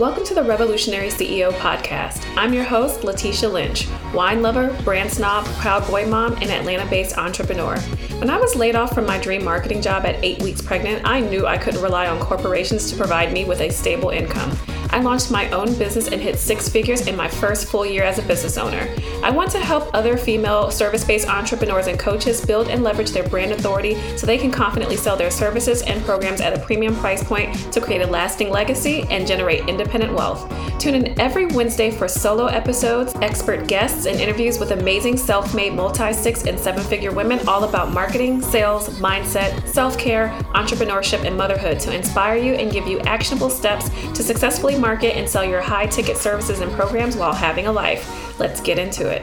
[0.00, 2.24] Welcome to the Revolutionary CEO podcast.
[2.34, 7.18] I'm your host, Letitia Lynch, wine lover, brand snob, proud boy mom, and Atlanta based
[7.18, 7.78] entrepreneur.
[8.18, 11.20] When I was laid off from my dream marketing job at eight weeks pregnant, I
[11.20, 14.56] knew I couldn't rely on corporations to provide me with a stable income.
[14.92, 18.18] I launched my own business and hit six figures in my first full year as
[18.18, 18.92] a business owner.
[19.22, 23.28] I want to help other female service based entrepreneurs and coaches build and leverage their
[23.28, 27.22] brand authority so they can confidently sell their services and programs at a premium price
[27.22, 30.52] point to create a lasting legacy and generate independent wealth.
[30.80, 35.74] Tune in every Wednesday for solo episodes, expert guests, and interviews with amazing self made
[35.74, 41.36] multi six and seven figure women all about marketing, sales, mindset, self care, entrepreneurship, and
[41.36, 45.60] motherhood to inspire you and give you actionable steps to successfully market and sell your
[45.60, 48.38] high ticket services and programs while having a life.
[48.38, 49.22] Let's get into it.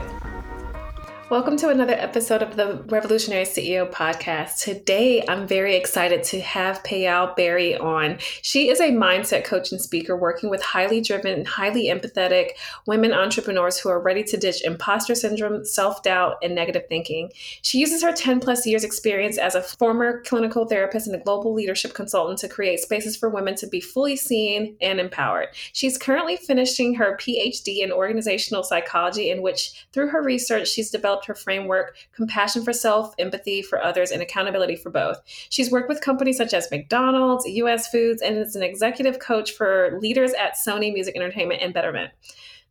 [1.30, 4.62] Welcome to another episode of the Revolutionary CEO podcast.
[4.62, 8.16] Today, I'm very excited to have Payal Beri on.
[8.40, 12.52] She is a mindset coach and speaker working with highly driven, highly empathetic
[12.86, 17.30] women entrepreneurs who are ready to ditch imposter syndrome, self doubt, and negative thinking.
[17.60, 21.52] She uses her 10 plus years experience as a former clinical therapist and a global
[21.52, 25.48] leadership consultant to create spaces for women to be fully seen and empowered.
[25.74, 31.17] She's currently finishing her PhD in organizational psychology, in which, through her research, she's developed
[31.18, 35.20] developed her framework compassion for self, empathy for others, and accountability for both.
[35.50, 39.98] She's worked with companies such as McDonald's, US Foods, and is an executive coach for
[40.00, 42.10] leaders at Sony Music Entertainment and Betterment.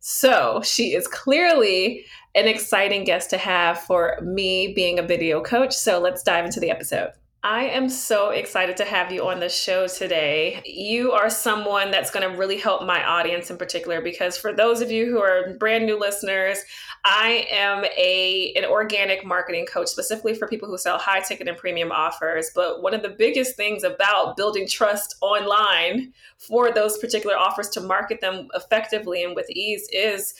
[0.00, 5.74] So she is clearly an exciting guest to have for me being a video coach.
[5.74, 7.10] So let's dive into the episode.
[7.44, 10.60] I am so excited to have you on the show today.
[10.64, 14.80] You are someone that's going to really help my audience in particular because for those
[14.80, 16.58] of you who are brand new listeners,
[17.04, 21.56] I am a an organic marketing coach specifically for people who sell high ticket and
[21.56, 27.36] premium offers, but one of the biggest things about building trust online for those particular
[27.36, 30.34] offers to market them effectively and with ease is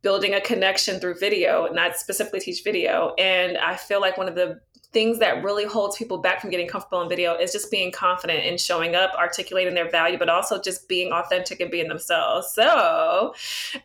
[0.00, 4.28] building a connection through video and I specifically teach video and I feel like one
[4.28, 4.60] of the
[4.92, 8.44] things that really holds people back from getting comfortable in video is just being confident
[8.44, 12.52] and showing up, articulating their value, but also just being authentic and being themselves.
[12.52, 13.34] So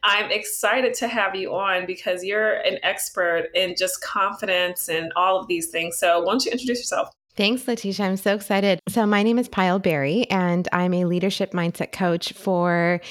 [0.03, 5.39] I'm excited to have you on because you're an expert in just confidence and all
[5.39, 5.97] of these things.
[5.97, 7.09] So why don't you introduce yourself?
[7.35, 8.05] Thanks, Letitia.
[8.05, 8.79] I'm so excited.
[8.87, 13.01] So, my name is Payal Beri, and I'm a leadership mindset coach for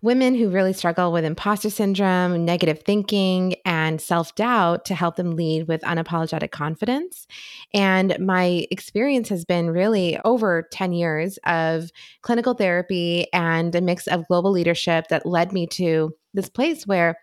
[0.00, 5.36] women who really struggle with imposter syndrome, negative thinking, and self doubt to help them
[5.36, 7.26] lead with unapologetic confidence.
[7.74, 11.90] And my experience has been really over 10 years of
[12.22, 17.18] clinical therapy and a mix of global leadership that led me to this place where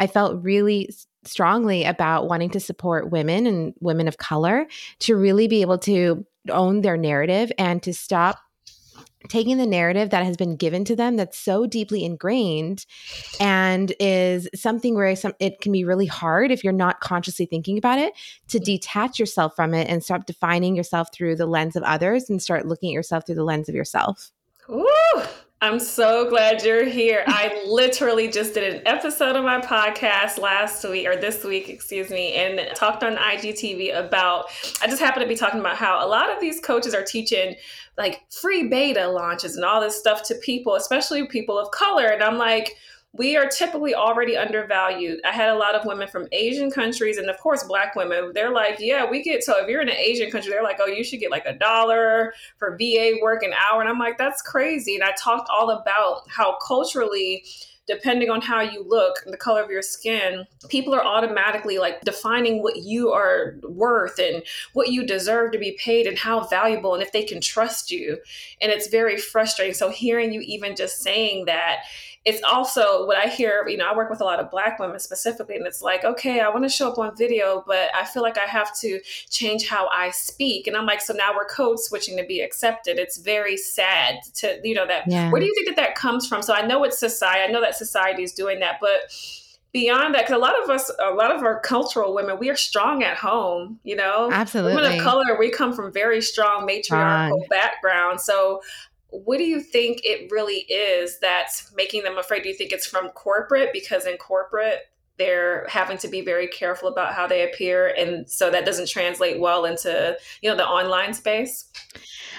[0.00, 0.90] I felt really
[1.24, 4.66] strongly about wanting to support women and women of color
[5.00, 8.38] to really be able to own their narrative and to stop
[9.28, 12.86] taking the narrative that has been given to them that's so deeply ingrained
[13.40, 17.78] and is something where some, it can be really hard if you're not consciously thinking
[17.78, 18.12] about it
[18.48, 22.42] to detach yourself from it and stop defining yourself through the lens of others and
[22.42, 24.32] start looking at yourself through the lens of yourself.
[24.68, 25.22] Ooh,
[25.62, 27.22] I'm so glad you're here.
[27.28, 32.10] I literally just did an episode of my podcast last week or this week, excuse
[32.10, 34.46] me, and talked on IGTV about.
[34.82, 37.54] I just happened to be talking about how a lot of these coaches are teaching
[37.96, 42.06] like free beta launches and all this stuff to people, especially people of color.
[42.06, 42.74] And I'm like,
[43.14, 45.20] we are typically already undervalued.
[45.24, 48.32] I had a lot of women from Asian countries and of course black women.
[48.34, 50.86] They're like, yeah, we get so if you're in an Asian country, they're like, oh,
[50.86, 53.80] you should get like a dollar for VA work an hour.
[53.80, 54.94] And I'm like, that's crazy.
[54.94, 57.44] And I talked all about how culturally
[57.86, 62.00] depending on how you look and the color of your skin, people are automatically like
[62.02, 66.94] defining what you are worth and what you deserve to be paid and how valuable
[66.94, 68.18] and if they can trust you.
[68.60, 69.74] And it's very frustrating.
[69.74, 71.80] So hearing you even just saying that
[72.24, 75.00] it's also what I hear, you know, I work with a lot of black women
[75.00, 78.22] specifically, and it's like, okay, I want to show up on video, but I feel
[78.22, 80.68] like I have to change how I speak.
[80.68, 82.98] And I'm like, so now we're code switching to be accepted.
[82.98, 85.30] It's very sad to, you know, that yeah.
[85.32, 86.42] where do you think that that comes from?
[86.42, 89.00] So I know it's society, I know that society is doing that, but
[89.72, 92.56] beyond that, because a lot of us, a lot of our cultural women, we are
[92.56, 94.30] strong at home, you know?
[94.30, 94.76] Absolutely.
[94.76, 98.20] Women of color, we come from very strong matriarchal background.
[98.20, 98.60] So
[99.12, 102.42] what do you think it really is that's making them afraid?
[102.42, 103.70] Do you think it's from corporate?
[103.72, 104.80] Because in corporate,
[105.18, 109.38] they're having to be very careful about how they appear and so that doesn't translate
[109.38, 111.70] well into you know the online space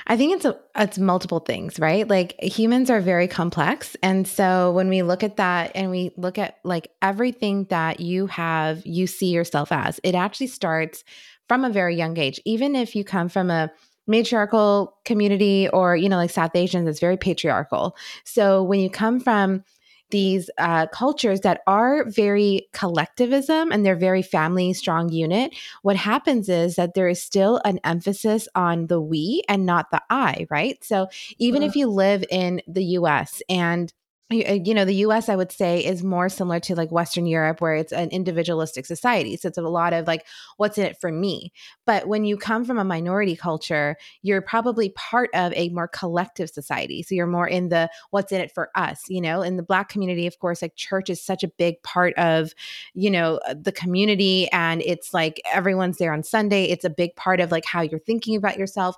[0.07, 4.71] i think it's a, it's multiple things right like humans are very complex and so
[4.71, 9.05] when we look at that and we look at like everything that you have you
[9.05, 11.03] see yourself as it actually starts
[11.47, 13.71] from a very young age even if you come from a
[14.07, 17.95] matriarchal community or you know like south asians it's very patriarchal.
[18.23, 19.63] So when you come from
[20.09, 26.49] these uh, cultures that are very collectivism and they're very family strong unit what happens
[26.49, 30.83] is that there is still an emphasis on the we and not the i right?
[30.83, 31.07] So
[31.39, 34.02] even if you live in the us and uh,
[34.33, 37.75] you know the us i would say is more similar to like western europe where
[37.75, 39.37] it's an individualistic society.
[39.37, 40.25] So it's a lot of like
[40.57, 41.51] what's in it for me?
[41.85, 46.49] But when you come from a minority culture you're probably part of a more collective
[46.49, 47.03] society.
[47.03, 49.41] So you're more in the what's in it for us you know?
[49.41, 52.53] In the black community of course like church is such a big part of
[52.93, 56.65] you know uh, the community and it's like everyone's there on sunday.
[56.65, 58.95] It's a big part of like how you're thinking about yourself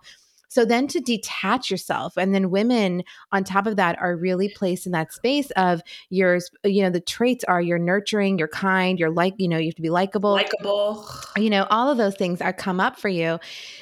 [0.47, 4.85] so then to detach yourself, and then women on top of that are really placed
[4.85, 9.11] in that space of yours, you know, the traits are you're nurturing, you're kind, you're
[9.11, 10.31] like, you know, you have to be likable.
[10.31, 11.07] Likable.
[11.37, 13.39] You know, all of those things are come up for you.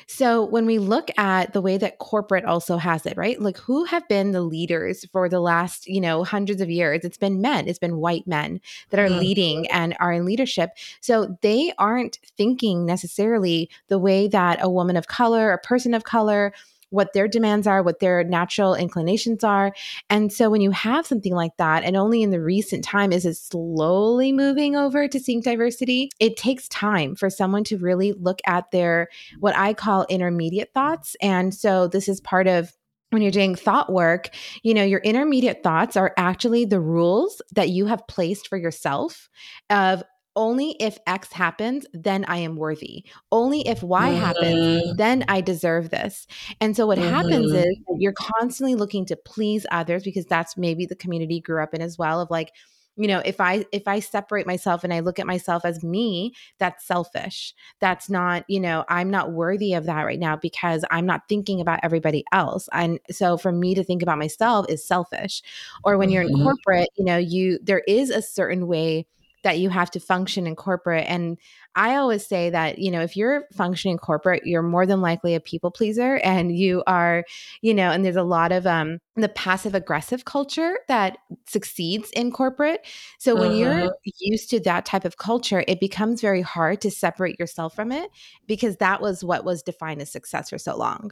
[0.08, 3.40] So when we look at the way that corporate also has it, right?
[3.40, 7.02] Like who have been the leaders for the last, you know, hundreds of years?
[7.04, 9.20] It's been men, it's been white men that are mm-hmm.
[9.20, 10.72] leading and are in leadership.
[11.00, 16.04] So they aren't thinking necessarily the way that a woman of color, a person of
[16.04, 16.54] color,
[16.94, 19.74] what their demands are, what their natural inclinations are.
[20.12, 23.26] And so when you have something like that, and only in the recent time is
[23.26, 28.40] it slowly moving over to seeing diversity, it takes time for someone to really look
[28.46, 29.08] at their
[29.40, 31.16] what I call intermediate thoughts.
[31.20, 32.72] And so this is part of
[33.10, 34.30] when you're doing thought work,
[34.64, 39.30] you know, your intermediate thoughts are actually the rules that you have placed for yourself
[39.70, 40.04] of
[40.36, 43.06] only if X happens, then I am worthy.
[43.32, 44.20] Only if Y mm-hmm.
[44.20, 46.28] happens, then I deserve this.
[46.60, 47.14] And so what mm-hmm.
[47.14, 51.74] happens is you're constantly looking to please others because that's maybe the community grew up
[51.74, 52.52] in as well of like,
[52.96, 56.34] you know if i if i separate myself and i look at myself as me
[56.60, 61.06] that's selfish that's not you know i'm not worthy of that right now because i'm
[61.06, 65.42] not thinking about everybody else and so for me to think about myself is selfish
[65.84, 66.44] or when you're in mm-hmm.
[66.44, 69.08] corporate you know you there is a certain way
[69.44, 71.06] that you have to function in corporate.
[71.08, 71.38] And
[71.76, 75.40] I always say that, you know, if you're functioning corporate, you're more than likely a
[75.40, 77.26] people pleaser and you are,
[77.62, 81.18] you know, and there's a lot of um the passive aggressive culture that
[81.48, 82.86] succeeds in corporate.
[83.20, 83.90] So when uh-huh.
[84.04, 87.92] you're used to that type of culture, it becomes very hard to separate yourself from
[87.92, 88.10] it
[88.48, 91.12] because that was what was defined as success for so long.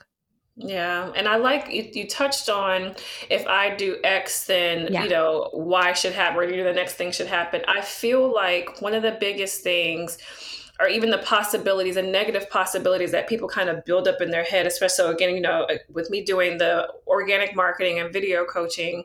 [0.56, 2.96] Yeah, and I like you, you touched on
[3.30, 5.04] if I do X, then yeah.
[5.04, 7.62] you know Y should happen, or you know the next thing should happen.
[7.68, 10.18] I feel like one of the biggest things
[10.82, 14.44] or even the possibilities and negative possibilities that people kind of build up in their
[14.44, 18.44] head especially so again you know uh, with me doing the organic marketing and video
[18.46, 19.04] coaching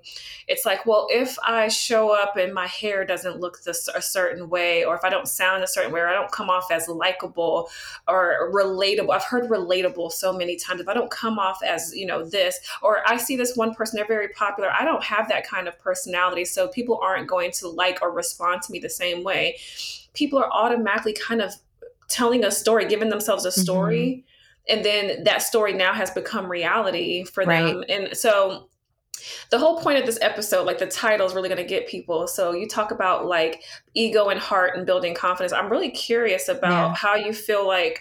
[0.49, 4.49] it's like well if i show up and my hair doesn't look this a certain
[4.49, 6.89] way or if i don't sound a certain way or i don't come off as
[6.89, 7.69] likable
[8.09, 12.07] or relatable i've heard relatable so many times if i don't come off as you
[12.07, 15.47] know this or i see this one person they're very popular i don't have that
[15.47, 19.23] kind of personality so people aren't going to like or respond to me the same
[19.23, 19.59] way.
[20.15, 21.53] People are automatically kind of
[22.09, 23.99] telling a story, giving themselves a story.
[23.99, 24.77] Mm-hmm.
[24.77, 27.63] And then that story now has become reality for right.
[27.63, 27.85] them.
[27.89, 28.69] And so
[29.51, 32.27] the whole point of this episode, like the title is really going to get people.
[32.27, 33.63] So you talk about like
[33.95, 35.53] ego and heart and building confidence.
[35.53, 36.95] I'm really curious about yeah.
[36.95, 38.01] how you feel like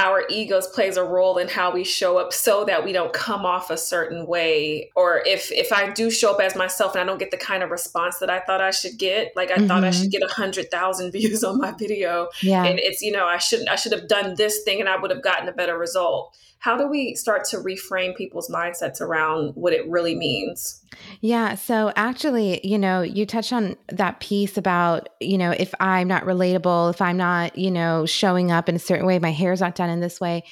[0.00, 3.44] our egos plays a role in how we show up so that we don't come
[3.44, 7.04] off a certain way or if if i do show up as myself and i
[7.04, 9.66] don't get the kind of response that i thought i should get like i mm-hmm.
[9.66, 10.20] thought i should mm-hmm.
[10.20, 13.68] get a hundred thousand views on my video yeah and it's you know i shouldn't
[13.68, 16.76] i should have done this thing and i would have gotten a better result how
[16.76, 20.80] do we start to reframe people's mindsets around what it really means
[21.20, 21.54] yeah.
[21.54, 26.24] So actually, you know, you touch on that piece about, you know, if I'm not
[26.24, 29.74] relatable, if I'm not, you know, showing up in a certain way, my hair's not
[29.74, 30.44] done in this way.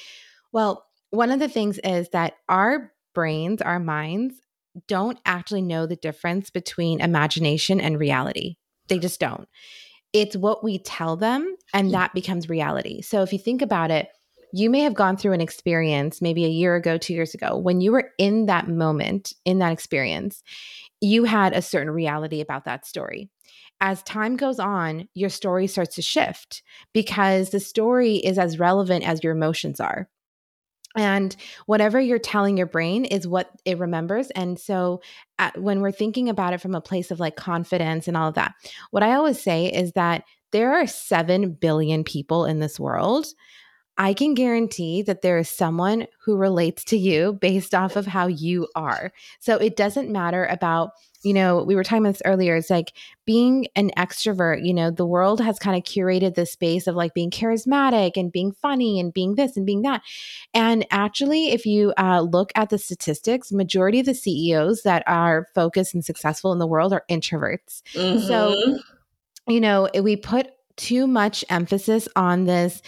[0.51, 4.35] Well, one of the things is that our brains, our minds,
[4.87, 8.55] don't actually know the difference between imagination and reality.
[8.87, 9.47] They just don't.
[10.13, 11.93] It's what we tell them, and hmm.
[11.93, 13.01] that becomes reality.
[13.01, 14.07] So if you think about it,
[14.51, 17.81] you may have gone through an experience maybe a year ago, two years ago, when
[17.81, 20.43] you were in that moment, in that experience,
[21.01, 23.29] you had a certain reality about that story.
[23.81, 26.63] As time goes on, your story starts to shift
[26.93, 30.09] because the story is as relevant as your emotions are.
[30.97, 34.31] And whatever you're telling your brain is what it remembers.
[34.31, 35.01] And so
[35.37, 38.35] at, when we're thinking about it from a place of like confidence and all of
[38.35, 38.55] that,
[38.91, 43.27] what I always say is that there are 7 billion people in this world
[43.99, 48.27] I can guarantee that there is someone who relates to you based off of how
[48.27, 49.11] you are.
[49.39, 50.91] So it doesn't matter about
[51.21, 52.55] you know, we were talking about this earlier.
[52.55, 52.93] It's like
[53.25, 57.13] being an extrovert, you know, the world has kind of curated this space of like
[57.13, 60.01] being charismatic and being funny and being this and being that.
[60.53, 65.47] And actually, if you uh, look at the statistics, majority of the CEOs that are
[65.53, 67.81] focused and successful in the world are introverts.
[67.93, 68.25] Mm-hmm.
[68.25, 68.79] So,
[69.47, 70.47] you know, we put
[70.79, 72.81] too much emphasis on this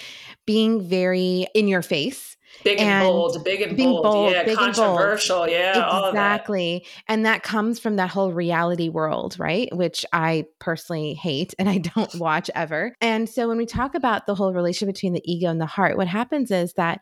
[0.45, 5.47] being very in your face big and, and, bold, big and bold, bold, yeah, controversial,
[5.47, 6.85] yeah, exactly.
[6.85, 7.13] That.
[7.13, 9.73] And that comes from that whole reality world, right?
[9.75, 12.95] Which I personally hate and I don't watch ever.
[13.01, 15.97] And so when we talk about the whole relationship between the ego and the heart,
[15.97, 16.99] what happens is that,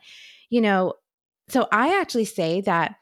[0.48, 0.94] you know,
[1.48, 2.94] so I actually say that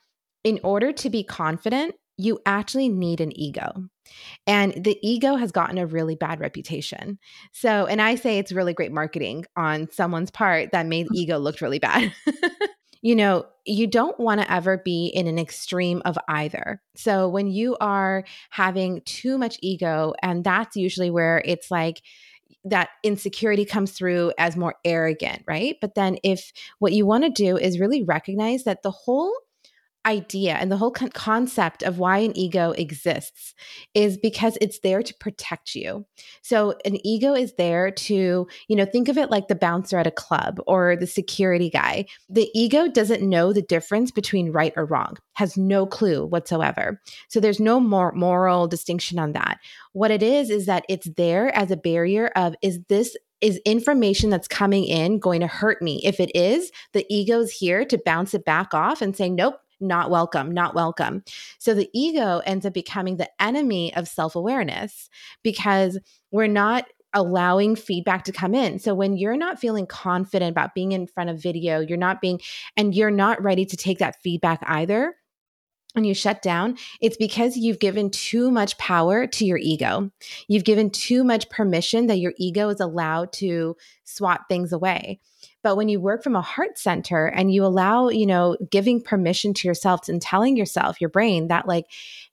[0.45, 3.85] in order to be confident, you actually need an ego.
[4.47, 7.19] And the ego has gotten a really bad reputation.
[7.53, 11.15] So, and I say it's really great marketing on someone's part that made mm.
[11.15, 12.13] ego look really bad.
[13.03, 16.83] you know, you don't want to ever be in an extreme of either.
[16.97, 22.03] So, when you are having too much ego, and that's usually where it's like,
[22.65, 25.77] that insecurity comes through as more arrogant, right?
[25.81, 29.33] But then, if what you want to do is really recognize that the whole
[30.09, 33.55] idea and the whole con- concept of why an ego exists
[33.95, 36.07] is because it's there to protect you.
[36.43, 40.07] So an ego is there to, you know, think of it like the bouncer at
[40.07, 42.07] a club or the security guy.
[42.29, 47.01] The ego doesn't know the difference between right or wrong, has no clue whatsoever.
[47.29, 49.59] So there's no more moral distinction on that.
[49.93, 54.31] What it is is that it's there as a barrier of is this is information
[54.31, 56.01] that's coming in going to hurt me?
[56.03, 60.11] If it is, the ego's here to bounce it back off and say, nope, not
[60.11, 61.23] welcome, not welcome.
[61.59, 65.09] So the ego ends up becoming the enemy of self awareness
[65.43, 65.99] because
[66.31, 68.79] we're not allowing feedback to come in.
[68.79, 72.41] So when you're not feeling confident about being in front of video, you're not being,
[72.77, 75.15] and you're not ready to take that feedback either,
[75.95, 80.11] and you shut down, it's because you've given too much power to your ego.
[80.47, 85.21] You've given too much permission that your ego is allowed to swat things away.
[85.69, 89.53] But when you work from a heart center and you allow, you know, giving permission
[89.53, 91.85] to yourself and telling yourself, your brain, that like,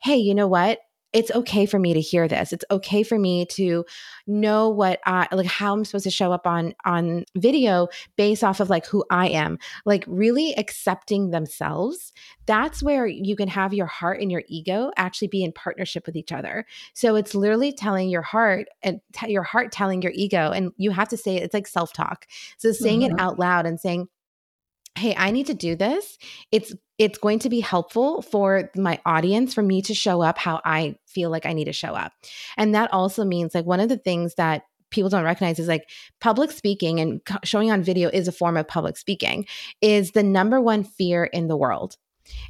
[0.01, 0.79] hey, you know what?
[1.15, 2.51] It's okay for me to hear this.
[2.51, 3.85] It's okay for me to
[4.27, 8.59] know what I like how I'm supposed to show up on on video based off
[8.59, 9.57] of like who I am.
[9.85, 12.11] Like really accepting themselves.
[12.47, 16.17] That's where you can have your heart and your ego actually be in partnership with
[16.17, 16.65] each other.
[16.93, 20.91] So it's literally telling your heart and t- your heart telling your ego and you
[20.91, 22.25] have to say it, it's like self-talk.
[22.57, 23.15] So saying mm-hmm.
[23.15, 24.09] it out loud and saying
[24.97, 26.17] hey i need to do this.
[26.51, 30.61] It's it's going to be helpful for my audience for me to show up how
[30.65, 32.13] i feel like i need to show up.
[32.57, 35.89] And that also means like one of the things that people don't recognize is like
[36.21, 39.45] public speaking and showing on video is a form of public speaking
[39.81, 41.97] is the number one fear in the world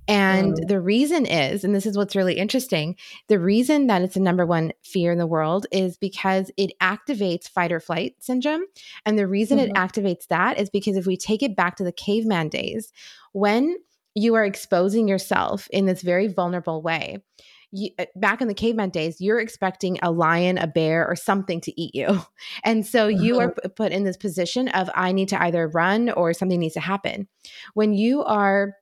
[0.07, 0.67] and mm.
[0.67, 2.95] the reason is, and this is what's really interesting,
[3.27, 7.49] the reason that it's the number one fear in the world is because it activates
[7.49, 8.63] fight or flight syndrome.
[9.05, 9.71] And the reason mm-hmm.
[9.71, 12.91] it activates that is because if we take it back to the caveman days,
[13.33, 13.75] when
[14.13, 17.23] you are exposing yourself in this very vulnerable way,
[17.71, 21.59] you, uh, back in the caveman days, you're expecting a lion, a bear, or something
[21.61, 22.21] to eat you.
[22.63, 23.69] And so you are mm-hmm.
[23.71, 27.27] put in this position of, I need to either run or something needs to happen.
[27.73, 28.75] When you are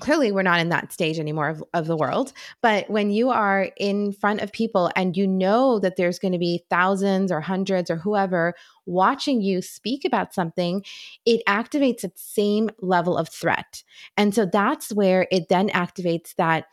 [0.00, 3.68] clearly we're not in that stage anymore of, of, the world but when you are
[3.78, 7.90] in front of people and you know that there's going to be thousands or hundreds
[7.90, 10.82] or whoever watching you speak about something
[11.24, 13.82] it activates a same level of threat.
[14.16, 16.66] And so that's where it then activates that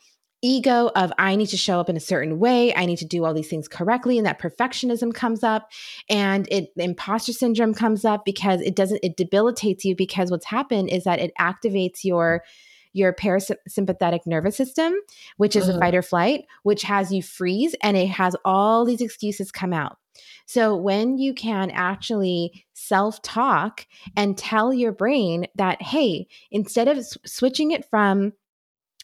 [0.46, 3.24] ego of I need to show up in a certain way, I need to do
[3.24, 5.72] all these things correctly and that perfectionism comes up
[6.10, 10.90] and it imposter syndrome comes up because it doesn't it debilitates you because what's happened
[10.90, 12.44] is that it activates your
[12.94, 14.94] your parasympathetic nervous system,
[15.38, 15.78] which is uh-huh.
[15.78, 19.74] a fight or flight, which has you freeze and it has all these excuses come
[19.74, 19.98] out.
[20.46, 26.98] So when you can actually self talk and tell your brain that, hey, instead of
[26.98, 28.34] s- switching it from,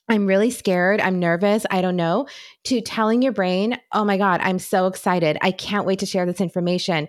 [0.07, 2.27] I'm really scared, I'm nervous, I don't know,
[2.65, 5.37] to telling your brain, oh my God, I'm so excited.
[5.41, 7.07] I can't wait to share this information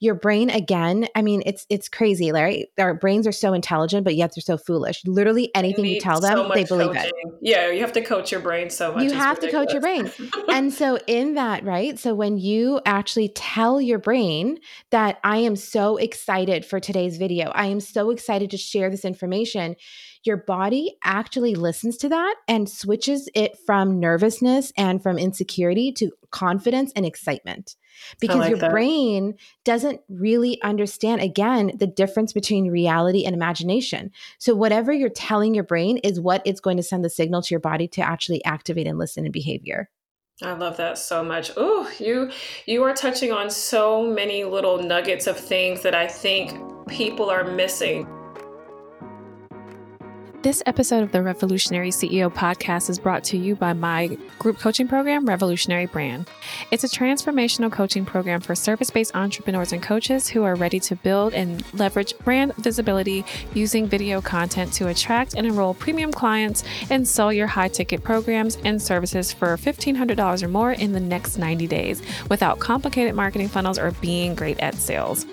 [0.00, 2.70] your brain again i mean it's it's crazy larry.
[2.78, 5.02] Our brains are so intelligent but yet they're so foolish.
[5.06, 7.12] Literally anything you, tell them so they believe coaching.
[7.22, 9.04] it yeah you have to coach your brain so much.
[9.04, 10.10] You have to coach your brain.
[10.48, 14.58] and so in that right so when you actually tell your brain
[14.90, 17.50] that i am so excited for today's video.
[17.50, 19.76] I am so excited to share this information
[20.24, 26.10] your body actually listens to that and switches it from nervousness and from insecurity to
[26.30, 27.76] confidence and excitement
[28.20, 28.70] because like your that.
[28.70, 29.34] brain
[29.64, 35.64] doesn't really understand again the difference between reality and imagination so whatever you're telling your
[35.64, 38.86] brain is what it's going to send the signal to your body to actually activate
[38.86, 39.90] and listen in behavior
[40.42, 41.50] I love that so much.
[41.58, 42.30] Oh, you
[42.64, 46.58] you are touching on so many little nuggets of things that I think
[46.88, 48.08] people are missing.
[50.42, 54.88] This episode of the Revolutionary CEO podcast is brought to you by my group coaching
[54.88, 56.30] program, Revolutionary Brand.
[56.70, 60.96] It's a transformational coaching program for service based entrepreneurs and coaches who are ready to
[60.96, 67.06] build and leverage brand visibility using video content to attract and enroll premium clients and
[67.06, 71.66] sell your high ticket programs and services for $1,500 or more in the next 90
[71.66, 75.26] days without complicated marketing funnels or being great at sales.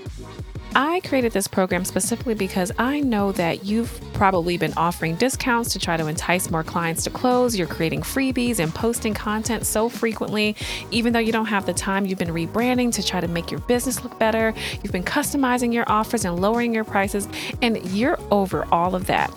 [0.75, 5.79] I created this program specifically because I know that you've probably been offering discounts to
[5.79, 7.57] try to entice more clients to close.
[7.57, 10.55] You're creating freebies and posting content so frequently.
[10.91, 13.59] Even though you don't have the time, you've been rebranding to try to make your
[13.61, 14.53] business look better.
[14.83, 17.27] You've been customizing your offers and lowering your prices,
[17.61, 19.31] and you're over all of that.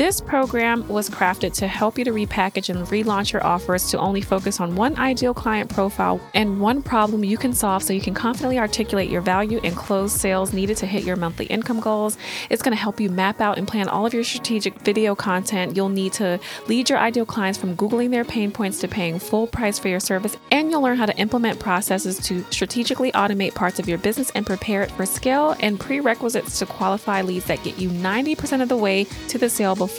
[0.00, 4.22] This program was crafted to help you to repackage and relaunch your offers to only
[4.22, 8.14] focus on one ideal client profile and one problem you can solve so you can
[8.14, 12.16] confidently articulate your value and close sales needed to hit your monthly income goals.
[12.48, 15.76] It's going to help you map out and plan all of your strategic video content
[15.76, 19.46] you'll need to lead your ideal clients from Googling their pain points to paying full
[19.46, 20.34] price for your service.
[20.50, 24.46] And you'll learn how to implement processes to strategically automate parts of your business and
[24.46, 28.78] prepare it for scale and prerequisites to qualify leads that get you 90% of the
[28.78, 29.89] way to the sale before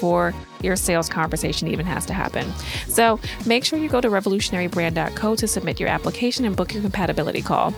[0.62, 2.51] your sales conversation even has to happen.
[2.88, 7.41] So make sure you go to revolutionarybrand.co to submit your application and book your compatibility
[7.41, 7.74] call.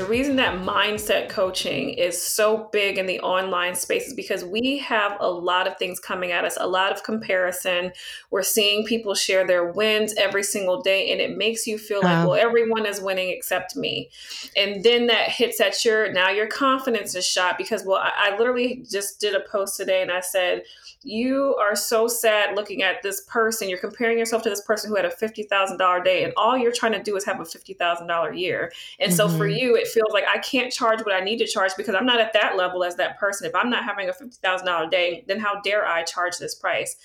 [0.00, 4.78] The reason that mindset coaching is so big in the online space is because we
[4.78, 7.92] have a lot of things coming at us, a lot of comparison.
[8.30, 12.26] We're seeing people share their wins every single day, and it makes you feel like,
[12.26, 14.08] well, everyone is winning except me.
[14.56, 18.38] And then that hits at your now your confidence is shot because, well, I, I
[18.38, 20.62] literally just did a post today and I said,
[21.02, 23.68] you are so sad looking at this person.
[23.68, 26.92] You're comparing yourself to this person who had a $50,000 day, and all you're trying
[26.92, 28.72] to do is have a $50,000 year.
[28.98, 29.16] And mm-hmm.
[29.16, 29.58] so for mm-hmm.
[29.58, 32.20] you, it feels like I can't charge what I need to charge because I'm not
[32.20, 33.46] at that level as that person.
[33.46, 36.96] If I'm not having a $50,000 day, then how dare I charge this price?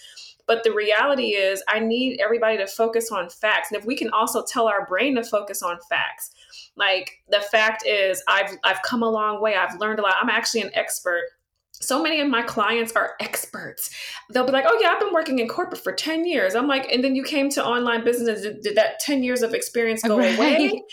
[0.47, 3.71] But the reality is, I need everybody to focus on facts.
[3.71, 6.31] And if we can also tell our brain to focus on facts,
[6.75, 9.55] like the fact is, I've I've come a long way.
[9.55, 10.15] I've learned a lot.
[10.21, 11.23] I'm actually an expert
[11.85, 13.89] so many of my clients are experts.
[14.31, 16.91] They'll be like, "Oh yeah, I've been working in corporate for 10 years." I'm like,
[16.91, 20.17] "And then you came to online business did, did that 10 years of experience go
[20.17, 20.35] right.
[20.35, 20.83] away?"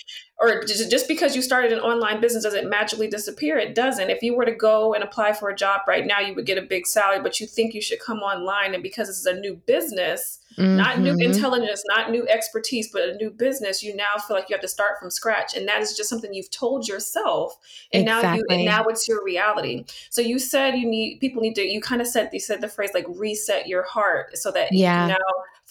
[0.41, 3.59] Or just because you started an online business does it magically disappear?
[3.59, 4.11] It doesn't.
[4.11, 6.59] If you were to go and apply for a job right now, you would get
[6.59, 9.39] a big salary, but you think you should come online and because this is a
[9.39, 10.77] new business, Mm-hmm.
[10.77, 11.33] Not new mm-hmm.
[11.33, 13.83] intelligence, not new expertise, but a new business.
[13.83, 16.33] You now feel like you have to start from scratch, and that is just something
[16.33, 17.57] you've told yourself,
[17.93, 18.29] and exactly.
[18.29, 19.85] now you and now it's your reality.
[20.11, 21.63] So you said you need people need to.
[21.63, 25.07] You kind of said you said the phrase like reset your heart, so that yeah.
[25.07, 25.17] you now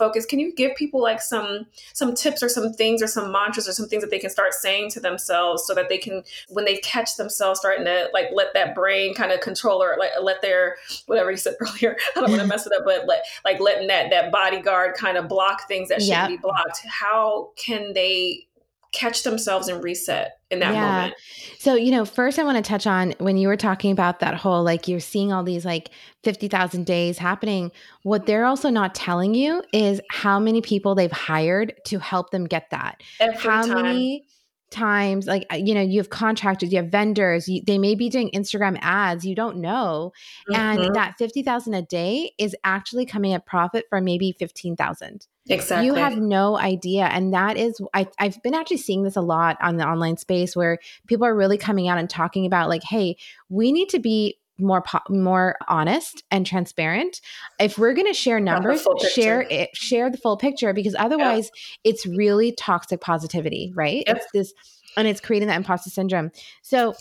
[0.01, 0.25] focus.
[0.25, 3.73] Can you give people like some some tips or some things or some mantras or
[3.73, 6.77] some things that they can start saying to themselves so that they can when they
[6.77, 10.77] catch themselves starting to like let that brain kind of control or like let their
[11.05, 12.49] whatever you said earlier i don't want to mm-hmm.
[12.49, 16.01] mess it up but let like letting that that bodyguard kind of block things that
[16.01, 16.29] shouldn't yep.
[16.29, 16.81] be blocked.
[16.87, 18.47] How can they
[18.91, 20.91] catch themselves and reset in that yeah.
[20.91, 21.15] moment.
[21.59, 24.35] So, you know, first I want to touch on when you were talking about that
[24.35, 25.91] whole like you're seeing all these like
[26.23, 27.71] 50,000 days happening,
[28.03, 32.45] what they're also not telling you is how many people they've hired to help them
[32.45, 33.01] get that.
[33.19, 33.83] Every how time.
[33.83, 34.25] many
[34.71, 38.09] times like uh, you know you have contractors you have vendors you, they may be
[38.09, 40.13] doing instagram ads you don't know
[40.49, 40.81] mm-hmm.
[40.81, 45.95] and that 50000 a day is actually coming at profit for maybe 15000 exactly you
[45.95, 49.77] have no idea and that is I, i've been actually seeing this a lot on
[49.77, 50.77] the online space where
[51.07, 53.17] people are really coming out and talking about like hey
[53.49, 57.19] we need to be more po- more honest and transparent.
[57.59, 61.51] If we're going to share numbers, share it, share the full picture because otherwise
[61.83, 61.91] yeah.
[61.91, 64.03] it's really toxic positivity, right?
[64.07, 64.17] Yep.
[64.17, 64.53] It's this
[64.97, 66.31] and it's creating that imposter syndrome.
[66.61, 66.93] So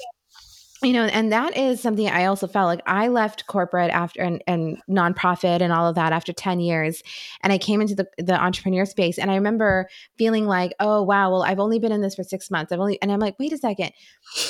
[0.83, 4.43] you know and that is something i also felt like i left corporate after and,
[4.47, 7.03] and nonprofit and all of that after 10 years
[7.43, 11.31] and i came into the, the entrepreneur space and i remember feeling like oh wow
[11.31, 12.73] well i've only been in this for six months.
[12.73, 13.93] I've only and i'm like wait a second.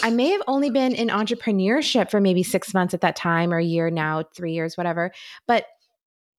[0.02, 3.58] I may have only been in entrepreneurship for maybe six months at that time or
[3.58, 5.12] a year now three years whatever
[5.46, 5.66] but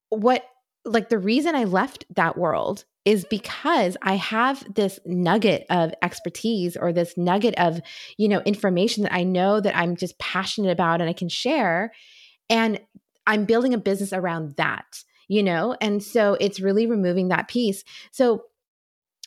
[0.09, 0.43] what
[0.85, 6.77] like the reason i left that world is because I have this nugget of expertise
[6.77, 7.81] or this nugget of,
[8.17, 11.93] you know, information that I know that I'm just passionate about and I can share.
[12.49, 12.79] And
[13.25, 15.75] I'm building a business around that, you know?
[15.81, 17.83] And so it's really removing that piece.
[18.11, 18.43] So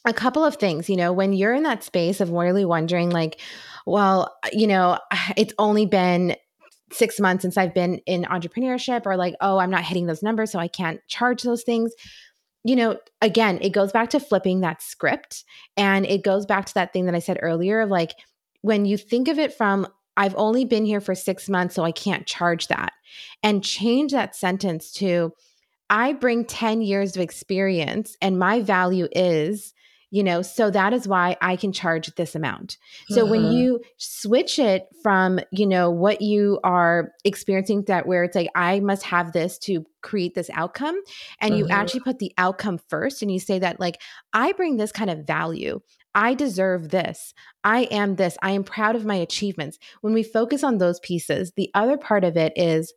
[0.04, 3.40] a couple of things, you know, when you're in that space of really wondering, like,
[3.86, 5.00] well, you know,
[5.36, 6.36] it's only been
[6.92, 10.52] six months since I've been in entrepreneurship, or like, oh, I'm not hitting those numbers,
[10.52, 11.92] so I can't charge those things.
[12.64, 15.44] You know, again, it goes back to flipping that script.
[15.76, 18.12] And it goes back to that thing that I said earlier of like,
[18.62, 21.92] when you think of it from, I've only been here for six months, so I
[21.92, 22.92] can't charge that,
[23.42, 25.32] and change that sentence to,
[25.90, 29.74] I bring 10 years of experience and my value is
[30.14, 33.56] you know so that is why i can charge this amount so when mm-hmm.
[33.56, 38.78] you switch it from you know what you are experiencing that where it's like i
[38.78, 40.96] must have this to create this outcome
[41.40, 41.72] and you mm-hmm.
[41.72, 44.00] actually put the outcome first and you say that like
[44.32, 45.80] i bring this kind of value
[46.16, 47.34] I deserve this.
[47.64, 48.38] I am this.
[48.40, 49.80] I am proud of my achievements.
[50.00, 52.94] When we focus on those pieces, the other part of it is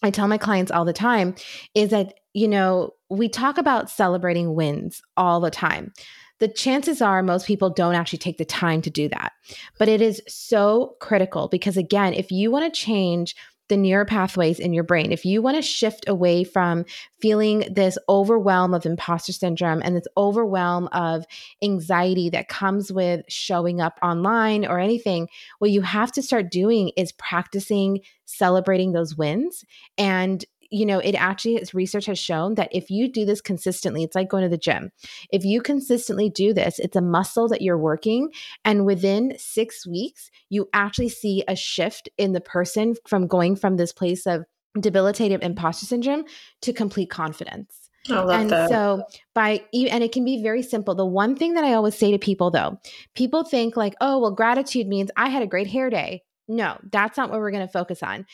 [0.00, 1.34] I tell my clients all the time
[1.74, 5.92] is that, you know, we talk about celebrating wins all the time.
[6.38, 9.32] The chances are most people don't actually take the time to do that.
[9.78, 13.36] But it is so critical because, again, if you want to change
[13.68, 16.84] the neural pathways in your brain, if you want to shift away from
[17.20, 21.24] feeling this overwhelm of imposter syndrome and this overwhelm of
[21.62, 26.90] anxiety that comes with showing up online or anything, what you have to start doing
[26.96, 29.64] is practicing celebrating those wins
[29.98, 34.04] and you know, it actually, its research has shown that if you do this consistently,
[34.04, 34.92] it's like going to the gym.
[35.30, 38.30] If you consistently do this, it's a muscle that you're working.
[38.64, 43.76] And within six weeks, you actually see a shift in the person from going from
[43.76, 44.44] this place of
[44.78, 46.24] debilitative imposter syndrome
[46.62, 47.90] to complete confidence.
[48.08, 48.70] I and that.
[48.70, 49.02] so
[49.34, 50.94] by and it can be very simple.
[50.94, 52.78] The one thing that I always say to people though,
[53.14, 57.18] people think like, "Oh, well gratitude means I had a great hair day." No, that's
[57.18, 58.24] not what we're going to focus on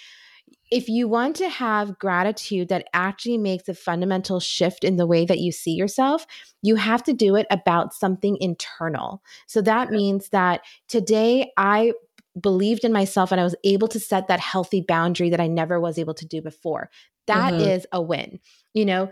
[0.70, 5.24] if you want to have gratitude that actually makes a fundamental shift in the way
[5.24, 6.26] that you see yourself,
[6.62, 9.22] you have to do it about something internal.
[9.46, 11.92] So that means that today I
[12.40, 15.80] believed in myself and I was able to set that healthy boundary that I never
[15.80, 16.90] was able to do before.
[17.26, 17.70] That mm-hmm.
[17.70, 18.40] is a win.
[18.74, 19.10] You know,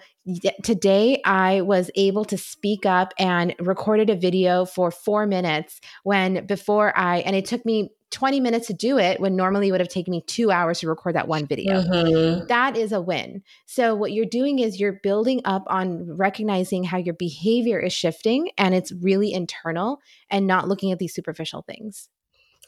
[0.62, 6.46] today I was able to speak up and recorded a video for four minutes when
[6.46, 9.80] before I, and it took me 20 minutes to do it when normally it would
[9.80, 11.82] have taken me two hours to record that one video.
[11.82, 12.46] Mm-hmm.
[12.46, 13.42] That is a win.
[13.66, 18.50] So, what you're doing is you're building up on recognizing how your behavior is shifting
[18.56, 20.00] and it's really internal
[20.30, 22.08] and not looking at these superficial things.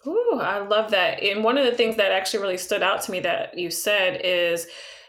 [0.06, 1.22] Ooh, I love that.
[1.22, 4.20] And one of the things that actually really stood out to me that you said
[4.24, 4.66] is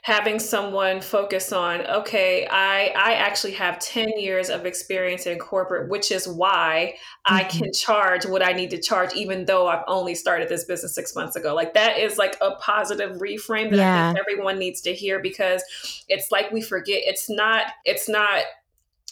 [0.08, 5.90] having someone focus on okay i i actually have 10 years of experience in corporate
[5.90, 7.36] which is why mm-hmm.
[7.36, 10.96] i can charge what i need to charge even though i've only started this business
[10.96, 14.10] six months ago like that is like a positive reframe that yeah.
[14.10, 15.62] i think everyone needs to hear because
[16.08, 18.44] it's like we forget it's not it's not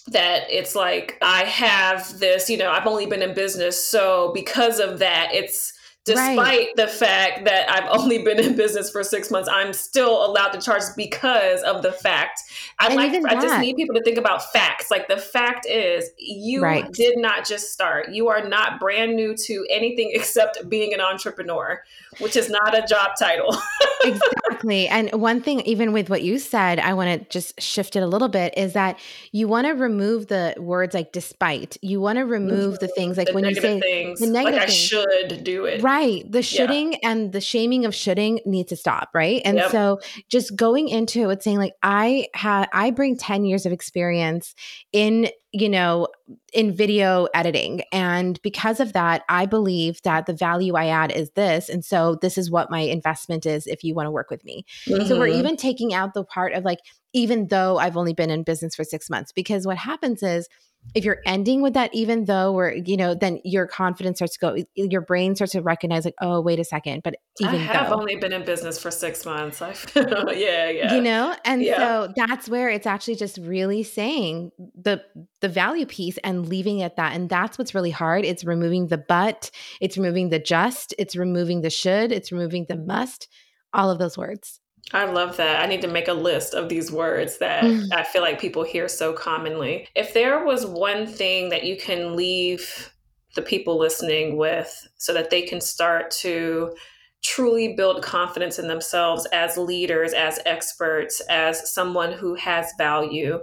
[0.08, 3.84] that it's like I have this, you know, I've only been in business.
[3.84, 5.74] So because of that, it's
[6.06, 6.68] despite right.
[6.76, 10.62] the fact that I've only been in business for six months, I'm still allowed to
[10.62, 12.41] charge because of the fact.
[12.80, 14.91] I and like I just need people to think about facts.
[14.91, 16.91] Like the fact is you right.
[16.94, 18.10] did not just start.
[18.10, 21.84] You are not brand new to anything except being an entrepreneur,
[22.20, 23.58] which is not a job title.
[24.04, 24.88] exactly.
[24.88, 28.08] And one thing, even with what you said, I want to just shift it a
[28.08, 29.00] little bit is that
[29.32, 31.78] you want to remove the words like despite.
[31.82, 32.86] You want to remove mm-hmm.
[32.86, 35.82] the things like the when you say things, the negative like I should do it.
[35.82, 36.29] Right Right.
[36.29, 36.99] The shoulding yeah.
[37.03, 39.10] and the shaming of shoulding needs to stop.
[39.13, 39.41] Right.
[39.45, 39.71] And yep.
[39.71, 44.55] so just going into it saying, like, I had, I bring 10 years of experience
[44.91, 46.08] in, you know,
[46.53, 47.81] in video editing.
[47.91, 51.69] And because of that, I believe that the value I add is this.
[51.69, 54.65] And so this is what my investment is if you want to work with me.
[54.88, 55.08] Mm-hmm.
[55.08, 55.39] So we're mm-hmm.
[55.39, 56.79] even taking out the part of like,
[57.13, 60.49] even though I've only been in business for six months, because what happens is,
[60.93, 64.39] if you're ending with that even though we're you know then your confidence starts to
[64.39, 67.89] go your brain starts to recognize like oh wait a second but even I have
[67.89, 69.62] though, only been in business for six months.
[69.95, 70.30] Yeah
[70.69, 71.36] yeah you know?
[71.43, 71.78] And yeah.
[71.78, 75.04] so that's where it's actually just really saying the
[75.41, 78.24] the value piece and leaving it at that and that's what's really hard.
[78.24, 82.78] It's removing the but it's removing the just it's removing the should it's removing the
[82.78, 83.28] must
[83.74, 84.62] all of those words
[84.93, 85.63] I love that.
[85.63, 87.88] I need to make a list of these words that mm.
[87.91, 89.88] I feel like people hear so commonly.
[89.95, 92.91] If there was one thing that you can leave
[93.36, 96.76] the people listening with so that they can start to
[97.24, 103.39] truly build confidence in themselves as leaders, as experts, as someone who has value,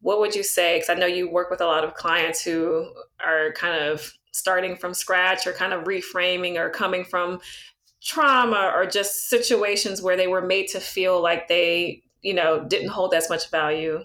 [0.00, 0.76] what would you say?
[0.76, 2.88] Because I know you work with a lot of clients who
[3.24, 7.40] are kind of starting from scratch or kind of reframing or coming from
[8.02, 12.88] trauma or just situations where they were made to feel like they, you know, didn't
[12.88, 14.00] hold as much value.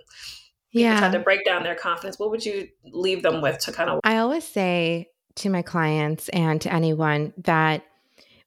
[0.72, 1.00] Yeah.
[1.00, 2.18] Tried to break down their confidence.
[2.18, 4.00] What would you leave them with to kind of?
[4.04, 7.84] I always say to my clients and to anyone that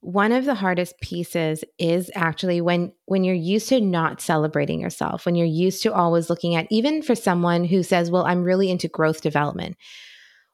[0.01, 5.27] one of the hardest pieces is actually when when you're used to not celebrating yourself
[5.27, 8.71] when you're used to always looking at even for someone who says well i'm really
[8.71, 9.77] into growth development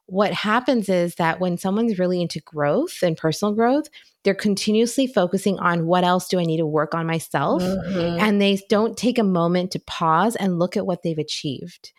[0.07, 3.87] what happens is that when someone's really into growth and personal growth
[4.23, 8.19] they're continuously focusing on what else do i need to work on myself mm-hmm.
[8.19, 11.91] and they don't take a moment to pause and look at what they've achieved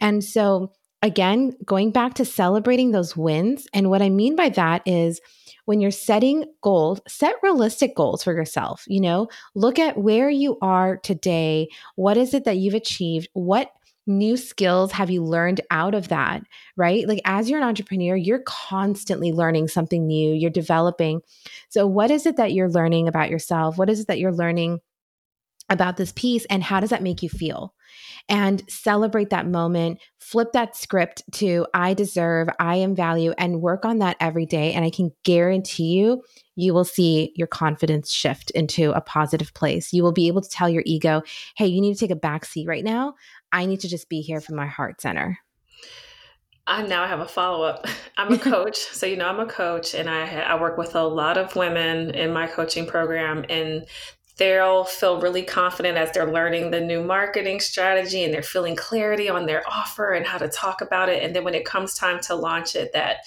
[0.00, 0.72] and so
[1.02, 5.20] again going back to celebrating those wins and what i mean by that is
[5.64, 8.84] when you're setting goals, set realistic goals for yourself.
[8.86, 11.68] You know, look at where you are today.
[11.94, 13.28] What is it that you've achieved?
[13.32, 13.70] What
[14.06, 16.42] new skills have you learned out of that?
[16.76, 17.06] Right?
[17.06, 21.20] Like, as you're an entrepreneur, you're constantly learning something new, you're developing.
[21.68, 23.78] So, what is it that you're learning about yourself?
[23.78, 24.80] What is it that you're learning?
[25.68, 27.74] About this piece, and how does that make you feel?
[28.28, 33.84] and celebrate that moment, flip that script to I deserve, I am value, and work
[33.84, 34.72] on that every day.
[34.72, 36.22] And I can guarantee you,
[36.54, 39.92] you will see your confidence shift into a positive place.
[39.92, 41.22] You will be able to tell your ego,
[41.56, 43.14] hey, you need to take a back seat right now.
[43.52, 45.38] I need to just be here from my heart center.
[46.64, 47.86] I now I have a follow up.
[48.16, 51.02] I'm a coach, so you know I'm a coach, and I I work with a
[51.02, 53.84] lot of women in my coaching program, and
[54.36, 59.28] they'll feel really confident as they're learning the new marketing strategy and they're feeling clarity
[59.28, 61.22] on their offer and how to talk about it.
[61.22, 63.18] And then when it comes time to launch it, that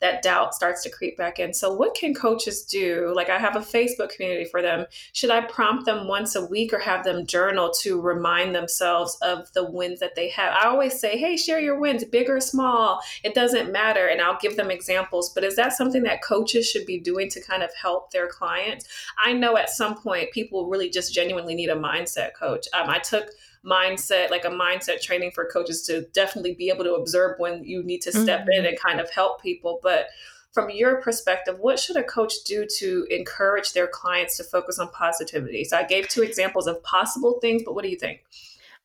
[0.00, 1.52] that doubt starts to creep back in.
[1.52, 3.12] So, what can coaches do?
[3.14, 4.86] Like, I have a Facebook community for them.
[5.12, 9.52] Should I prompt them once a week or have them journal to remind themselves of
[9.52, 10.54] the wins that they have?
[10.54, 13.00] I always say, hey, share your wins, big or small.
[13.24, 14.06] It doesn't matter.
[14.06, 15.32] And I'll give them examples.
[15.34, 18.86] But is that something that coaches should be doing to kind of help their clients?
[19.24, 22.66] I know at some point people really just genuinely need a mindset coach.
[22.72, 23.30] Um, I took
[23.64, 27.82] mindset, like a mindset training for coaches to definitely be able to observe when you
[27.82, 28.52] need to step mm-hmm.
[28.52, 29.80] in and kind of help people.
[29.82, 30.06] But
[30.52, 34.90] from your perspective, what should a coach do to encourage their clients to focus on
[34.90, 35.64] positivity?
[35.64, 38.24] So I gave two examples of possible things, but what do you think?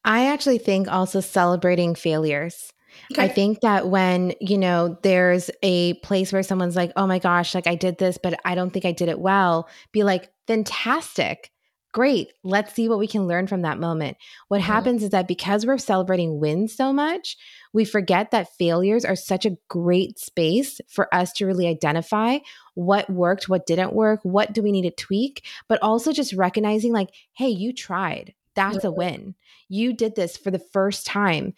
[0.06, 2.74] I actually think also celebrating failures.
[3.12, 3.24] Okay.
[3.24, 7.56] I think that when, you know, there's a place where someone's like, oh my gosh,
[7.56, 11.50] like I did this, but I don't think I did it well, be like, fantastic.
[11.94, 12.34] Great.
[12.44, 14.18] Let's see what we can learn from that moment.
[14.48, 14.72] What mm-hmm.
[14.72, 17.38] happens is that because we're celebrating wins so much,
[17.72, 22.40] we forget that failures are such a great space for us to really identify
[22.74, 26.92] what worked, what didn't work, what do we need to tweak, but also just recognizing,
[26.92, 28.34] like, hey, you tried.
[28.56, 29.36] That's a win.
[29.68, 31.54] You did this for the first time.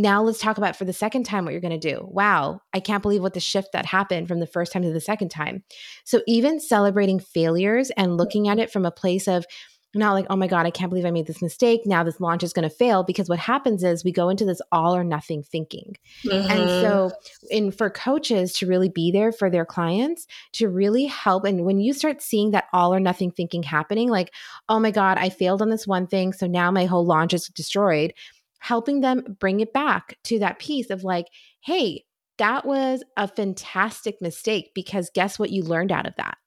[0.00, 2.08] Now let's talk about for the second time what you're going to do.
[2.10, 5.00] Wow, I can't believe what the shift that happened from the first time to the
[5.00, 5.62] second time.
[6.04, 9.44] So even celebrating failures and looking at it from a place of
[9.92, 11.82] not like, oh my God, I can't believe I made this mistake.
[11.84, 13.02] Now this launch is going to fail.
[13.02, 15.96] Because what happens is we go into this all or nothing thinking.
[16.24, 16.50] Mm-hmm.
[16.50, 17.10] And so,
[17.50, 21.44] in for coaches to really be there for their clients, to really help.
[21.44, 24.32] And when you start seeing that all or nothing thinking happening, like,
[24.68, 26.32] oh my God, I failed on this one thing.
[26.32, 28.14] So now my whole launch is destroyed,
[28.60, 31.26] helping them bring it back to that piece of like,
[31.62, 32.04] hey,
[32.38, 36.38] that was a fantastic mistake because guess what you learned out of that?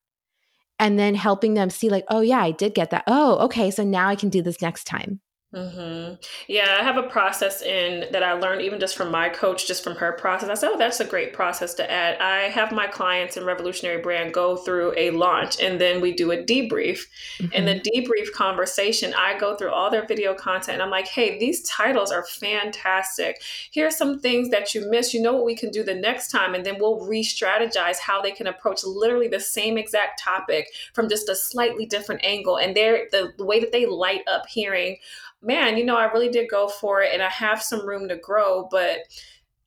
[0.79, 3.83] and then helping them see like oh yeah i did get that oh okay so
[3.83, 5.19] now i can do this next time
[5.53, 6.15] Mm-hmm.
[6.47, 9.83] Yeah, I have a process in that I learned even just from my coach, just
[9.83, 10.49] from her process.
[10.49, 12.19] I said, oh, that's a great process to add.
[12.19, 16.31] I have my clients in Revolutionary Brand go through a launch and then we do
[16.31, 17.01] a debrief.
[17.37, 17.53] Mm-hmm.
[17.53, 21.37] In the debrief conversation, I go through all their video content and I'm like, hey,
[21.37, 23.39] these titles are fantastic.
[23.71, 25.13] Here's some things that you missed.
[25.13, 26.55] You know what we can do the next time.
[26.55, 31.09] And then we'll re strategize how they can approach literally the same exact topic from
[31.09, 32.57] just a slightly different angle.
[32.57, 34.97] And they're the, the way that they light up hearing
[35.43, 38.17] man, you know, I really did go for it and I have some room to
[38.17, 38.99] grow, but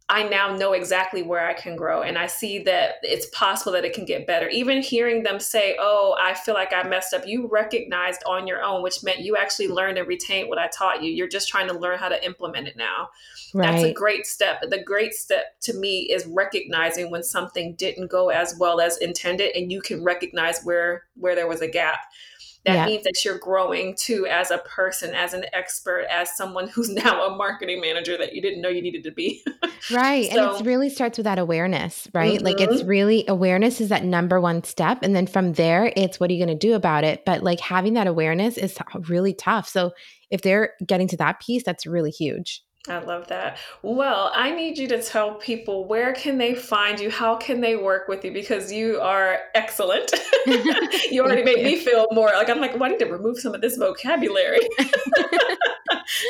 [0.08, 2.02] I now know exactly where I can grow.
[2.02, 4.48] And I see that it's possible that it can get better.
[4.48, 8.62] Even hearing them say, Oh, I feel like I messed up, you recognized on your
[8.62, 11.10] own, which meant you actually learned and retained what I taught you.
[11.10, 13.08] You're just trying to learn how to implement it now.
[13.52, 13.72] Right.
[13.72, 14.62] That's a great step.
[14.68, 19.56] The great step to me is recognizing when something didn't go as well as intended
[19.56, 21.98] and you can recognize where where there was a gap
[22.66, 22.86] that yeah.
[22.86, 27.24] means that you're growing too as a person, as an expert, as someone who's now
[27.26, 29.42] a marketing manager that you didn't know you needed to be.
[29.92, 30.30] right.
[30.32, 32.34] So, and it really starts with that awareness, right?
[32.34, 32.44] Mm-hmm.
[32.44, 34.98] Like it's really awareness is that number one step.
[35.02, 37.24] And then from there, it's what are you going to do about it?
[37.24, 38.76] But like having that awareness is
[39.08, 39.68] really tough.
[39.68, 39.92] So
[40.30, 42.62] if they're getting to that piece, that's really huge.
[42.88, 43.58] I love that.
[43.82, 47.10] Well, I need you to tell people where can they find you?
[47.10, 48.32] How can they work with you?
[48.32, 50.12] Because you are excellent.
[51.10, 53.54] you already made me feel more like I'm like, well, I need to remove some
[53.54, 54.60] of this vocabulary.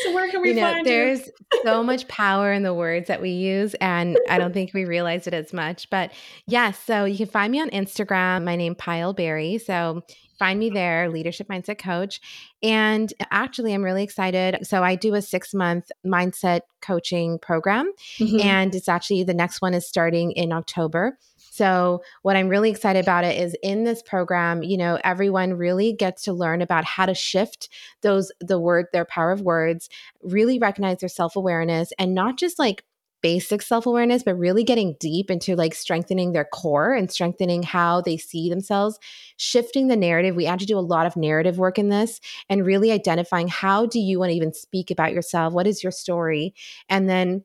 [0.02, 1.32] so where can we you know, find there's you?
[1.52, 4.84] There's so much power in the words that we use, and I don't think we
[4.84, 5.90] realize it as much.
[5.90, 6.12] But
[6.46, 8.44] yes, yeah, so you can find me on Instagram.
[8.44, 9.58] My name Payal Beri.
[9.58, 10.02] So
[10.38, 12.20] find me there, Leadership Mindset Coach.
[12.62, 14.66] And actually, I'm really excited.
[14.66, 18.40] So I do a six month mindset coaching program, mm-hmm.
[18.40, 21.18] and it's actually the next one is starting in October.
[21.56, 25.94] So, what I'm really excited about it is in this program, you know, everyone really
[25.94, 27.70] gets to learn about how to shift
[28.02, 29.88] those, the word, their power of words,
[30.22, 32.84] really recognize their self awareness, and not just like
[33.26, 38.00] basic self awareness, but really getting deep into like strengthening their core and strengthening how
[38.00, 39.00] they see themselves,
[39.36, 40.36] shifting the narrative.
[40.36, 43.98] We actually do a lot of narrative work in this and really identifying how do
[43.98, 45.52] you want to even speak about yourself?
[45.52, 46.54] What is your story?
[46.88, 47.42] And then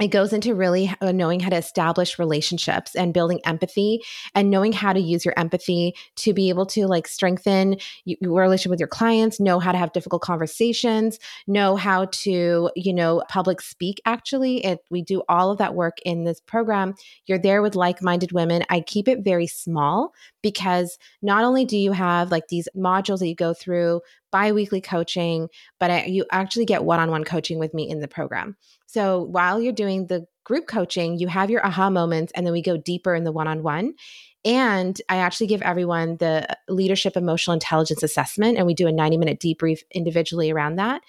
[0.00, 4.02] it goes into really uh, knowing how to establish relationships and building empathy
[4.34, 8.70] and knowing how to use your empathy to be able to like strengthen your relationship
[8.70, 13.60] with your clients know how to have difficult conversations know how to you know public
[13.60, 14.64] speak actually.
[14.64, 16.94] It, we do all of that work in this program.
[17.26, 18.64] You're there with like-minded women.
[18.70, 23.28] I keep it very small because not only do you have like these modules that
[23.28, 24.00] you go through
[24.36, 25.48] bi-weekly coaching
[25.80, 29.72] but I, you actually get one-on-one coaching with me in the program so while you're
[29.72, 33.24] doing the group coaching, you have your aha moments, and then we go deeper in
[33.24, 33.94] the one on one.
[34.44, 38.92] And I actually give everyone the uh, leadership emotional intelligence assessment, and we do a
[38.92, 41.02] 90 minute debrief individually around that.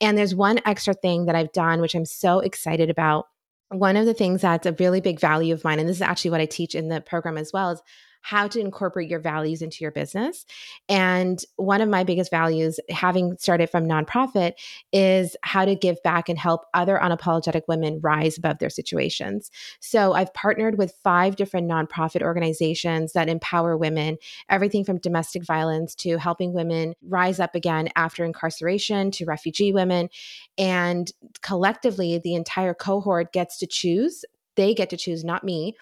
[0.00, 3.28] And there's one extra thing that I've done, which I'm so excited about.
[3.68, 6.32] One of the things that's a really big value of mine, and this is actually
[6.32, 7.80] what I teach in the program as well, is
[8.22, 10.46] how to incorporate your values into your business.
[10.88, 14.52] And one of my biggest values, having started from nonprofit,
[14.92, 19.50] is how to give back and help other unapologetic women rise above their situations.
[19.80, 25.94] So I've partnered with five different nonprofit organizations that empower women, everything from domestic violence
[25.96, 30.08] to helping women rise up again after incarceration to refugee women.
[30.56, 31.10] And
[31.42, 34.24] collectively, the entire cohort gets to choose.
[34.54, 35.74] They get to choose, not me,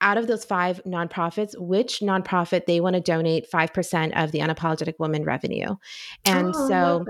[0.00, 4.94] out of those five nonprofits, which nonprofit they want to donate 5% of the unapologetic
[4.98, 5.76] woman revenue.
[6.24, 7.04] And oh, so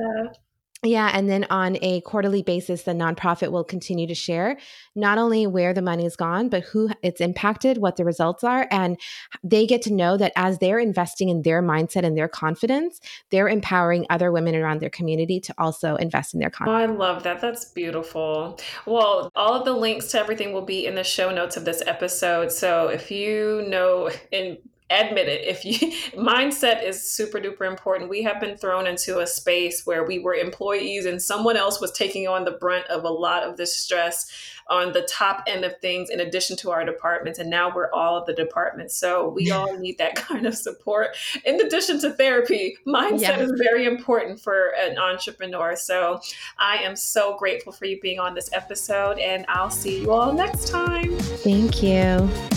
[0.88, 1.11] yeah.
[1.12, 4.59] And then on a quarterly basis, the nonprofit will continue to share
[4.94, 8.66] not only where the money is gone, but who it's impacted, what the results are.
[8.70, 8.99] And
[9.44, 13.49] they get to know that as they're investing in their mindset and their confidence, they're
[13.49, 16.88] empowering other women around their community to also invest in their confidence.
[16.88, 17.40] Oh, I love that.
[17.40, 18.59] That's beautiful.
[18.87, 21.83] Well, all of the links to everything will be in the show notes of this
[21.87, 22.53] episode.
[22.53, 24.59] So if you know in
[24.90, 25.79] admit it if you
[26.20, 28.11] mindset is super duper important.
[28.11, 31.92] We have been thrown into a space where we were employees and someone else was
[31.92, 34.31] taking on the brunt of a lot of this stress
[34.68, 38.16] on the top end of things in addition to our departments and now we're all
[38.16, 38.96] of the departments.
[38.96, 41.16] So we all need that kind of support.
[41.44, 43.40] In addition to therapy mindset yeah.
[43.40, 45.77] is very important for an entrepreneur.
[45.77, 46.20] So
[46.59, 50.33] i am so grateful for you being on this episode and i'll see you all
[50.33, 51.16] next time.
[51.18, 52.56] Thank you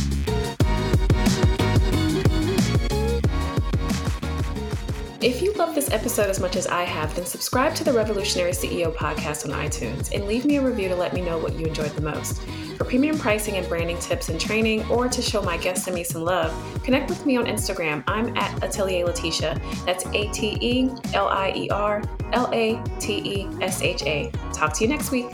[5.21, 8.51] If you love this episode as much as I have, then subscribe to the Revolutionary
[8.51, 11.65] CEO podcast on iTunes and leave me a review to let me know what you
[11.65, 12.41] enjoyed the most.
[12.77, 16.05] For premium pricing and branding tips and training, or to show my guests and me
[16.05, 16.53] some love,
[16.85, 18.01] connect with me on Instagram.
[18.07, 19.59] I'm at Atelier Latesha.
[19.85, 22.01] That's A T E L I E R
[22.31, 24.31] L A T E S H A.
[24.53, 25.27] Talk to you next week.